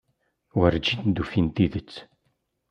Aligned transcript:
Werǧin 0.59 1.03
d-ufin 1.09 1.47
tidet. 1.55 1.93